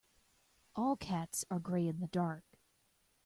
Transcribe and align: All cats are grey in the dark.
All 0.75 0.95
cats 0.97 1.45
are 1.51 1.59
grey 1.59 1.87
in 1.87 1.99
the 1.99 2.07
dark. 2.07 2.57